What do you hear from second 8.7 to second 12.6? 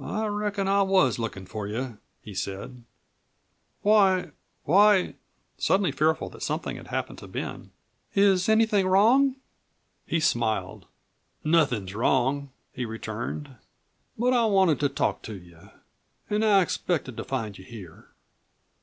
wrong?" He smiled. "Nothin' is wrong,"